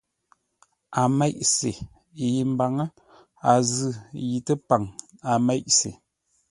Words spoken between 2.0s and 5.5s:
yi mbaŋə́, a zʉ̂, yi təpaŋ, a